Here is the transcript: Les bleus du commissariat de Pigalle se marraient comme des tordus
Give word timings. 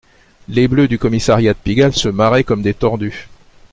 Les 0.49 0.67
bleus 0.67 0.87
du 0.87 0.97
commissariat 0.97 1.53
de 1.53 1.59
Pigalle 1.59 1.93
se 1.93 2.09
marraient 2.09 2.43
comme 2.43 2.63
des 2.63 2.73
tordus 2.73 3.29